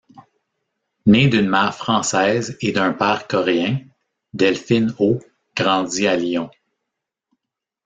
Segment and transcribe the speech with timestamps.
[1.05, 3.79] Née d’une mère française et d’un père coréen,
[4.33, 5.19] Delphine O
[5.55, 6.49] grandit à Lyon.